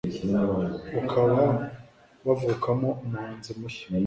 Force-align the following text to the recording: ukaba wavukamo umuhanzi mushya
ukaba 1.01 1.41
wavukamo 2.27 2.89
umuhanzi 3.03 3.51
mushya 3.59 3.87